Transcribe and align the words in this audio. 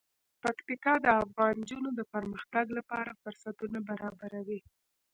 پکتیکا 0.43 0.93
د 1.01 1.07
افغان 1.23 1.53
نجونو 1.61 1.89
د 1.95 2.01
پرمختګ 2.13 2.65
لپاره 2.77 3.19
فرصتونه 3.21 3.79
برابروي. 3.89 4.59